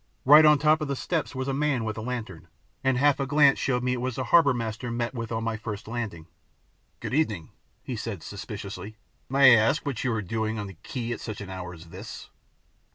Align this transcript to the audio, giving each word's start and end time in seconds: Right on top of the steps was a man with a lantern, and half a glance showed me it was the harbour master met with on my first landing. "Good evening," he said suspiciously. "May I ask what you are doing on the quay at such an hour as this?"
Right 0.25 0.45
on 0.47 0.57
top 0.57 0.81
of 0.81 0.87
the 0.87 0.95
steps 0.95 1.35
was 1.35 1.47
a 1.47 1.53
man 1.53 1.83
with 1.83 1.95
a 1.95 2.01
lantern, 2.01 2.47
and 2.83 2.97
half 2.97 3.19
a 3.19 3.27
glance 3.27 3.59
showed 3.59 3.83
me 3.83 3.93
it 3.93 4.01
was 4.01 4.15
the 4.15 4.23
harbour 4.23 4.51
master 4.51 4.89
met 4.89 5.13
with 5.13 5.31
on 5.31 5.43
my 5.43 5.57
first 5.57 5.87
landing. 5.87 6.25
"Good 7.01 7.13
evening," 7.13 7.51
he 7.83 7.95
said 7.95 8.23
suspiciously. 8.23 8.97
"May 9.29 9.55
I 9.55 9.61
ask 9.61 9.85
what 9.85 10.03
you 10.03 10.11
are 10.13 10.23
doing 10.23 10.57
on 10.57 10.65
the 10.65 10.77
quay 10.81 11.11
at 11.11 11.19
such 11.19 11.39
an 11.39 11.51
hour 11.51 11.75
as 11.75 11.89
this?" 11.89 12.31